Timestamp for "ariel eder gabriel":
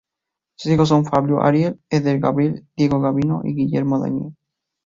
1.43-2.65